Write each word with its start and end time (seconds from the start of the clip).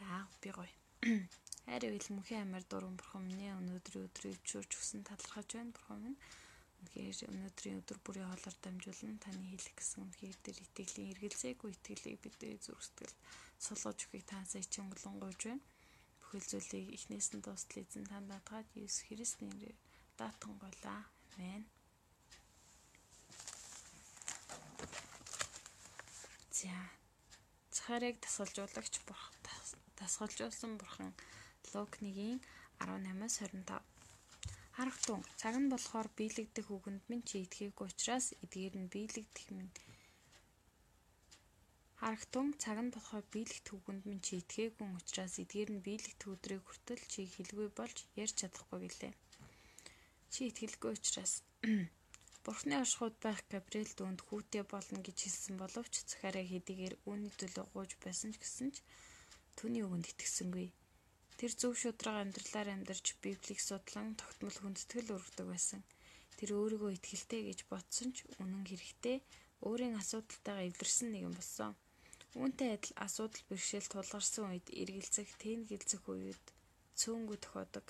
За 0.00 0.26
би 0.40 0.48
гоё. 0.56 0.72
Хайр 1.68 1.84
ивэл 1.84 2.08
мөнхийн 2.16 2.48
амар 2.48 2.64
дуран 2.64 2.96
бурхан 2.96 3.20
минь 3.28 3.52
өнөөдрийн 3.60 4.08
өдрийг 4.08 4.32
өвчүүрч 4.40 4.70
өгсөн 4.80 5.04
талархаж 5.04 5.48
байна 5.52 5.76
бурхан 5.76 6.00
минь. 6.00 6.18
Үнэхээр 6.80 7.28
өнөөдрийн 7.28 7.80
өдөр 7.84 7.98
бүрийн 8.00 8.28
хоолоор 8.32 8.56
дамжуулан 8.64 9.20
таны 9.20 9.44
хэлэх 9.52 9.76
гэсэн 9.76 10.00
үнхээр 10.08 10.36
дээр 10.40 10.58
итгэлийн 10.64 11.12
эргэлзээгүй 11.12 11.70
итгэлийг 11.76 12.18
бидний 12.24 12.56
зүрх 12.64 12.80
сэтгэл 12.80 13.16
сулгаж 13.60 13.98
өгөхийг 14.08 14.24
таасаа 14.24 14.60
ичин 14.64 14.88
болонгойж 14.88 15.40
байна. 15.44 15.64
Бүхэл 16.24 16.48
зүйлийг 16.48 16.88
эхнээс 16.96 17.28
нь 17.36 17.44
дуустал 17.44 17.84
эзэн 17.84 18.08
танд 18.08 18.32
даатгаад 18.32 18.68
Иесус 18.72 19.04
Христосийн 19.04 19.52
нэрээр 19.52 19.76
даатанголаа. 20.16 21.04
Амен. 21.36 21.68
За. 26.56 26.72
Захарыг 27.76 28.16
тасгалжуулагч 28.24 28.96
бурхан 29.04 29.39
дасгалжуулсан 30.00 30.72
бурхан 30.80 31.10
Лук 31.72 31.92
1-ийн 32.00 32.40
18-аас 32.80 33.34
25. 33.44 33.84
Харахтун 34.76 35.20
цаг 35.40 35.54
нь 35.60 35.70
болохоор 35.72 36.08
биелэгдэх 36.18 36.66
үгэнд 36.76 37.02
минь 37.10 37.26
чи 37.28 37.36
итгэхгүй 37.44 37.86
учраас 37.92 38.26
эдгээр 38.44 38.74
нь 38.80 38.90
биелэгдэх 38.92 39.46
минь 39.56 39.72
Харахтун 42.00 42.48
цаг 42.62 42.78
нь 42.84 42.92
болохоор 42.94 43.24
биелэгдэх 43.34 43.76
үгэнд 43.76 44.02
минь 44.08 44.24
чи 44.26 44.32
итгээгүй 44.40 44.88
учраас 45.00 45.34
эдгээр 45.42 45.70
нь 45.72 45.84
биелэгдэх 45.86 46.32
өдрийг 46.32 46.64
хүртэл 46.64 47.02
чи 47.12 47.20
хэлгүй 47.34 47.68
болж 47.78 47.96
ярьж 48.22 48.34
чадахгүй 48.40 48.78
гэлээ. 48.84 49.12
Чи 50.32 50.40
итгэлгүй 50.48 50.90
учраас 50.96 51.32
Бурхны 52.44 52.74
оршихуйд 52.80 53.16
байх 53.20 53.40
Габриэл 53.52 53.92
дүүнд 54.00 54.20
хүүтэй 54.24 54.64
болно 54.64 54.98
гэж 55.04 55.18
хэлсэн 55.20 55.54
боловч 55.60 55.94
Захараа 56.08 56.44
хэдийгээр 56.48 56.94
үүний 57.04 57.32
төлөө 57.36 57.64
гууж 57.68 57.92
байсан 58.00 58.32
ч 58.32 58.36
гэсэн 58.40 58.68
ч 58.72 58.76
түүний 59.60 59.84
үгэнд 59.84 60.08
итгэсэнгүй. 60.16 60.72
Тэр 61.36 61.52
зөв 61.60 61.76
шудраг 61.76 62.16
амьдралаар 62.24 62.68
амьдарч 62.72 63.20
Библийг 63.20 63.60
судлан 63.60 64.16
тогтмол 64.16 64.56
хүндэтгэл 64.56 65.12
өргөдөг 65.12 65.46
байсан. 65.52 65.84
Тэр 66.40 66.56
өөрийгөө 66.56 66.96
итгэлтэй 66.96 67.42
гэж 67.44 67.68
бодсон 67.68 68.08
ч 68.16 68.24
үнэн 68.40 68.64
хэрэгтээ 68.64 69.20
өөрийн 69.68 70.00
асуудалтайгаа 70.00 70.64
эвлэрсэн 70.64 71.08
нэгэн 71.12 71.34
болсон. 71.36 71.76
Үүнтэй 72.40 72.68
адил 72.72 72.96
асуудал 73.04 73.44
бэрхшээл 73.52 73.92
тулгарсан 73.92 74.44
үед 74.48 74.66
эргэлзэх, 74.80 75.28
тэнэгэлзэх 75.44 76.02
үед 76.08 76.44
цөөнгөө 76.96 77.38
тохиодог. 77.44 77.86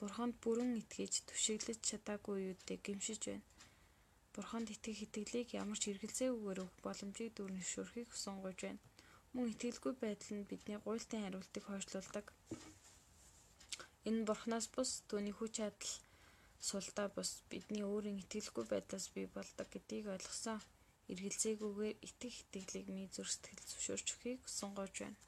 Бурханд 0.00 0.40
бүрэн 0.40 0.72
итгэж 0.80 1.28
түшиглэж 1.28 1.80
чадаагүй 1.84 2.56
үедээ 2.56 2.78
гимшиж 2.80 3.20
байна. 3.28 3.44
Бурханд 4.32 4.72
итгэх 4.72 5.04
итгэлийг 5.04 5.48
ямар 5.52 5.76
ч 5.76 5.92
эргэлзээгүйгээр 5.92 6.62
өгөх 6.64 6.78
боломжийг 6.80 7.36
дүүрнэшүүрхийг 7.36 8.08
сонгож 8.16 8.56
байна. 8.64 8.80
Мөн 9.38 9.54
итгэлгүй 9.54 9.94
байдал 10.02 10.32
нь 10.34 10.48
бидний 10.50 10.78
гуйлтын 10.82 11.22
хариултыг 11.22 11.64
хойшлуулдаг. 11.66 12.26
Энэ 14.08 14.26
бурхнаас 14.26 14.66
бус 14.74 14.90
түүний 15.08 15.34
хүч 15.36 15.52
чадал 15.62 15.92
сулдаа 16.68 17.06
бус 17.16 17.30
бидний 17.50 17.84
өөрийн 17.86 18.18
итгэлгүй 18.22 18.64
байдлаас 18.68 19.06
бий 19.14 19.26
болдог 19.36 19.68
гэдгийг 19.70 20.06
ойлгосон. 20.14 20.58
Эргэлзээгүйгээр 21.12 21.96
итгэх 22.06 22.36
итгэлийг 22.42 22.86
минь 22.90 23.14
сэтгэл 23.14 23.62
зөвшөөрч 23.70 24.06
өгөхийг 24.10 24.42
сонгож 24.58 24.94
байна. 25.02 25.18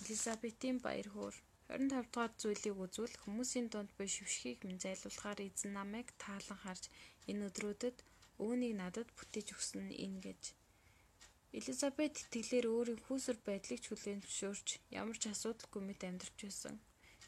Элизабетийн 0.00 0.78
баяр 0.80 1.08
хөөр 1.12 1.36
25 1.68 2.08
дугаар 2.12 2.32
зүйлийг 2.40 2.76
үзвэл 2.84 3.20
хүмүүсийн 3.22 3.68
дунд 3.68 3.90
буй 4.00 4.08
шившгийг 4.14 4.64
минь 4.64 4.82
зайлуулахаар 4.84 5.40
эзэн 5.48 5.72
намайг 5.76 6.08
таалан 6.24 6.58
харж 6.64 6.84
энэ 7.30 7.44
өдрүүдэд 7.48 7.96
өөнийг 8.44 8.74
надад 8.80 9.08
бүтээж 9.16 9.48
өгсөн 9.54 9.84
нь 9.92 10.00
энэ 10.06 10.20
гэж 10.26 10.42
Элизабет 11.58 12.14
итгэлээр 12.22 12.66
өөрийн 12.70 13.00
хүүсвэр 13.02 13.38
байдлыг 13.42 13.82
хүлээн 13.82 14.22
зөвшөөрч 14.22 14.68
ямар 15.00 15.16
ч 15.18 15.24
асуудалгүй 15.34 15.82
мэт 15.84 16.02
амьдарч 16.06 16.38
байсан. 16.46 16.76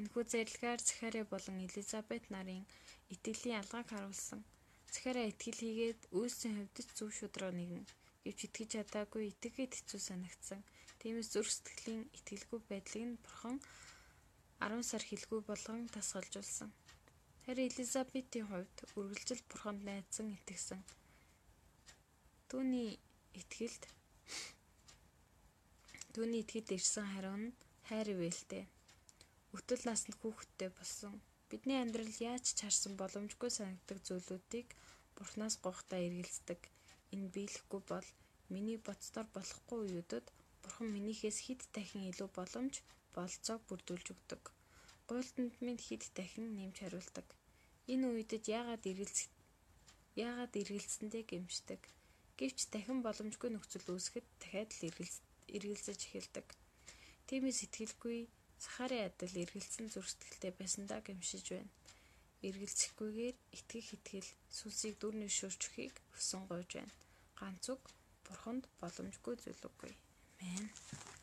Энэхүү 0.00 0.24
зарилгаар 0.32 0.80
Захари 0.80 1.22
болон 1.32 1.56
Элизабет 1.68 2.24
нарын 2.32 2.64
итгэлийн 3.12 3.60
ялгааг 3.60 3.86
харуулсан. 3.92 4.40
Захари 4.92 5.22
итгэл 5.28 5.60
хийгээд 5.60 6.00
хувьд 6.08 6.76
ч 6.84 6.88
зөв 6.96 7.10
шудраг 7.12 7.52
нэгэн. 7.56 7.84
Гэвч 8.24 8.40
итгэж 8.48 8.68
чадаагүй 8.72 9.22
итгээд 9.30 9.72
хэцүү 9.76 10.00
санагдсан. 10.08 10.60
Тиймээс 10.98 11.28
зүрх 11.36 11.52
сэтгэлийн 11.52 12.04
итгэлгүй 12.18 12.60
байдлыг 12.70 13.04
нь 13.06 13.20
бурхан 13.20 13.56
10 14.64 14.80
сар 14.90 15.02
хэлгүй 15.04 15.40
болгон 15.44 15.92
тасгалжуулсан. 15.92 16.70
Харин 17.44 17.68
Элизабетийн 17.68 18.48
хувьд 18.48 18.76
үргэлжил 18.98 19.42
бурханд 19.50 19.80
найдсан 19.84 20.26
итгэсэн. 20.36 20.80
Түүний 22.48 22.96
итгэлд 23.40 23.82
Түүний 26.16 26.48
итгэд 26.48 26.72
ирсэн 26.72 27.06
хариу 27.12 27.36
нь 27.36 27.56
хайр 27.92 28.08
ивэлтэй. 28.16 28.64
Өтөл 29.52 29.84
наснд 29.84 30.16
хүүхэдтэй 30.16 30.72
болсон. 30.72 31.20
Бидний 31.52 31.76
амьдрал 31.76 32.16
яаж 32.32 32.56
ч 32.56 32.64
харсан 32.64 32.96
боломжгүй 32.96 33.52
санагдаг 33.52 34.00
зүйлүүдийг 34.00 34.68
Бурханаас 35.12 35.60
гохтой 35.60 36.08
эргэлздэг. 36.08 36.60
Энэ 37.12 37.28
биелэхгүй 37.36 37.80
бол 37.92 38.08
миний 38.48 38.80
боцдоор 38.80 39.28
болохгүй 39.36 39.78
үеүдэд 39.84 40.26
Бурхан 40.64 40.88
минийхээс 40.96 41.38
хэд 41.52 41.68
дахин 41.76 42.08
илүү 42.08 42.28
боломж 42.32 42.80
болцоог 43.12 43.60
бүрдүүлж 43.68 44.06
өгдөг. 44.16 44.42
Гуйлтанд 45.08 45.52
минь 45.60 45.84
хэд 45.84 46.16
дахин 46.16 46.56
нэмж 46.56 46.76
хариулдаг. 46.80 47.28
Энэ 47.92 48.08
үедэд 48.08 48.44
яагаад 48.48 48.88
эргэлзэх 48.88 49.28
яагаад 50.16 50.52
эргэлзсэндээ 50.56 51.24
гэмшдэг. 51.28 51.82
Гэвч 52.40 52.72
дахин 52.72 53.04
боломжгүй 53.04 53.52
нөхцөл 53.52 53.84
үүсгэхэд 53.92 54.26
дахиад 54.40 54.72
л 54.72 54.80
эргэлзэж 55.54 56.00
эхэлдэг. 56.06 56.46
Тиймээс 57.26 57.58
сэтгэлгүй 57.62 58.18
Сахарын 58.62 59.06
адил 59.08 59.34
эргэлзсэн 59.42 59.86
зүрх 59.92 60.08
сэтгэлтэй 60.10 60.52
байсандаа 60.56 61.00
гэмшиж 61.04 61.44
байна. 61.52 61.72
Эргэлзэхгүйгээр 62.46 63.36
итгэх 63.58 63.88
итгэл 63.96 64.30
сүнсийг 64.56 64.94
дүрний 64.98 65.30
шөрчөхийг 65.38 65.94
өсөн 66.16 66.42
гойж 66.48 66.70
байна. 66.78 66.94
Ганц 67.38 67.64
үг 67.74 67.82
бурханд 68.24 68.64
боломжгүй 68.80 69.34
зүйл 69.42 69.62
үгүй. 69.68 69.92
Амен. 70.40 70.66